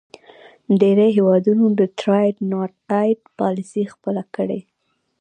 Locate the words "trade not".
1.99-2.71